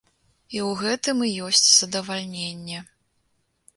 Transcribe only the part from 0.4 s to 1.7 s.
І ў гэтым і ёсць